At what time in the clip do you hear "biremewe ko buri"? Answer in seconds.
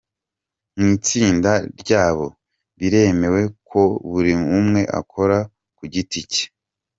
2.79-4.33